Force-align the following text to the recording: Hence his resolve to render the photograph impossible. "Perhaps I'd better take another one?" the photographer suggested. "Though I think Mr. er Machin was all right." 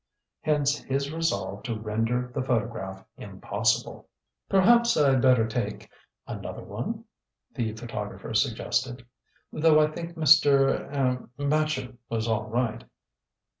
Hence 0.41 0.77
his 0.79 1.11
resolve 1.13 1.61
to 1.61 1.77
render 1.79 2.31
the 2.33 2.41
photograph 2.41 3.05
impossible. 3.17 4.09
"Perhaps 4.49 4.97
I'd 4.97 5.21
better 5.21 5.47
take 5.47 5.91
another 6.25 6.63
one?" 6.63 7.03
the 7.53 7.73
photographer 7.75 8.33
suggested. 8.33 9.05
"Though 9.53 9.79
I 9.79 9.91
think 9.91 10.15
Mr. 10.17 10.87
er 10.91 11.29
Machin 11.37 11.99
was 12.09 12.27
all 12.27 12.47
right." 12.47 12.83